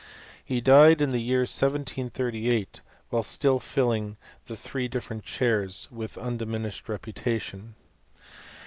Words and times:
He 0.43 0.61
died 0.61 0.99
in 0.99 1.11
the 1.11 1.19
year 1.21 1.41
1738, 1.41 2.81
while 3.11 3.21
still 3.21 3.59
filling 3.59 4.17
tht 4.47 4.57
three 4.57 4.87
different 4.87 5.23
chairs 5.25 5.87
with 5.91 6.17
undiminished 6.17 6.89
reputation. 6.89 7.75